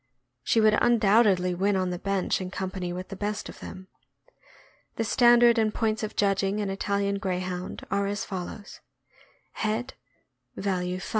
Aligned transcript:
She 0.41 0.59
would 0.59 0.75
undoubtedly 0.81 1.53
win 1.53 1.75
on 1.75 1.91
the 1.91 1.99
bench 1.99 2.41
in 2.41 2.49
com 2.49 2.71
pany 2.71 2.91
with 2.91 3.09
the 3.09 3.15
best 3.15 3.49
of 3.49 3.59
them. 3.59 3.87
The 4.95 5.03
standard 5.03 5.59
and 5.59 5.71
points 5.71 6.01
of 6.01 6.15
judging 6.15 6.59
an 6.59 6.71
Italian 6.71 7.19
Grey 7.19 7.37
hound 7.41 7.85
are 7.91 8.07
as 8.07 8.25
follows: 8.25 8.79
Value. 9.63 9.89
Value. 10.55 10.99